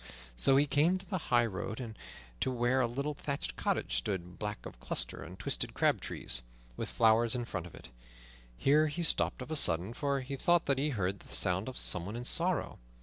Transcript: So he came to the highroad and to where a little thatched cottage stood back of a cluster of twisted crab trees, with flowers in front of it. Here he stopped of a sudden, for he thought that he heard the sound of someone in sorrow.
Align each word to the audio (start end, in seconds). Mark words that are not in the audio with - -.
So 0.35 0.57
he 0.57 0.65
came 0.65 0.97
to 0.97 1.07
the 1.07 1.29
highroad 1.29 1.79
and 1.79 1.95
to 2.39 2.49
where 2.49 2.81
a 2.81 2.87
little 2.87 3.13
thatched 3.13 3.55
cottage 3.55 3.97
stood 3.97 4.39
back 4.39 4.65
of 4.65 4.73
a 4.73 4.77
cluster 4.77 5.21
of 5.23 5.37
twisted 5.37 5.75
crab 5.75 6.01
trees, 6.01 6.41
with 6.75 6.89
flowers 6.89 7.35
in 7.35 7.45
front 7.45 7.67
of 7.67 7.75
it. 7.75 7.89
Here 8.57 8.87
he 8.87 9.03
stopped 9.03 9.43
of 9.43 9.51
a 9.51 9.55
sudden, 9.55 9.93
for 9.93 10.21
he 10.21 10.35
thought 10.35 10.65
that 10.65 10.79
he 10.79 10.89
heard 10.89 11.19
the 11.19 11.35
sound 11.35 11.69
of 11.69 11.77
someone 11.77 12.15
in 12.15 12.25
sorrow. 12.25 12.79